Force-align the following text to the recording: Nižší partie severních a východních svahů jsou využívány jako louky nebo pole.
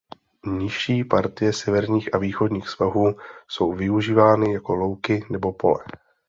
Nižší 0.45 1.03
partie 1.03 1.53
severních 1.53 2.15
a 2.15 2.17
východních 2.17 2.69
svahů 2.69 3.15
jsou 3.47 3.71
využívány 3.73 4.53
jako 4.53 4.75
louky 4.75 5.25
nebo 5.29 5.53
pole. 5.53 5.83